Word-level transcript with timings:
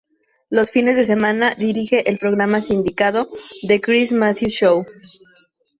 Los 0.49 0.71
fines 0.71 0.95
de 0.95 1.03
semana 1.03 1.53
dirige 1.53 2.09
el 2.09 2.17
programa 2.17 2.59
sindicado, 2.59 3.29
"The 3.67 3.79
Chris 3.81 4.11
Matthews 4.11 4.53
Show". 4.55 4.83